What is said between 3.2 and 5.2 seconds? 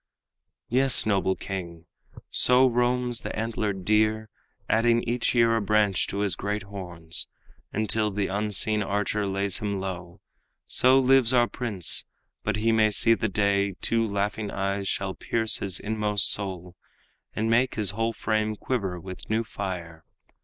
the antlered deer, Adding